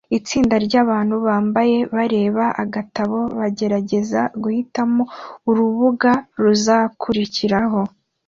Itsinda 0.17 0.55
ryabantu 0.65 1.15
bambaye 1.27 1.77
bareba 1.95 2.45
agatabo 2.63 3.19
bagerageza 3.39 4.21
guhitamo 4.41 5.03
urubuga 5.49 6.11
ruzakurikiraho 6.43 7.81